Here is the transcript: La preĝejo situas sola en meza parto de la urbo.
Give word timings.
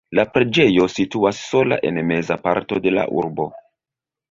La 0.17 0.23
preĝejo 0.35 0.87
situas 0.93 1.43
sola 1.51 1.79
en 1.91 2.01
meza 2.13 2.39
parto 2.49 2.83
de 2.89 2.97
la 2.99 3.07
urbo. 3.21 3.49